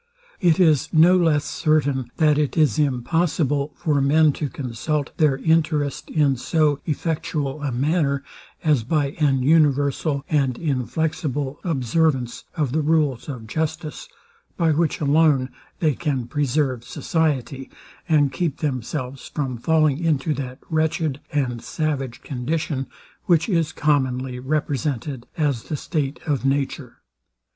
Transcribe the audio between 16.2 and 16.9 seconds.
preserve